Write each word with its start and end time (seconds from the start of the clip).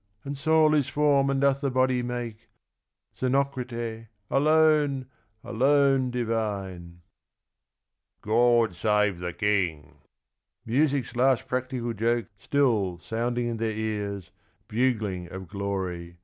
And 0.25 0.35
soul 0.35 0.73
is 0.73 0.87
form 0.89 1.29
and 1.29 1.39
doth 1.39 1.61
the 1.61 1.69
body 1.69 2.01
make." 2.01 2.49
Xenocrate, 3.15 4.07
alone, 4.31 5.05
alone 5.43 6.09
divine!" 6.09 7.01
God 8.23 8.73
save 8.73 9.19
the 9.19 9.31
King." 9.31 9.99
Music's 10.65 11.15
last 11.15 11.47
practical 11.47 11.93
joke 11.93 12.29
Still 12.35 12.97
sounding 12.97 13.45
in 13.45 13.57
their 13.57 13.69
ears, 13.77 14.31
bugling 14.67 15.27
of 15.31 15.47
glory. 15.47 16.17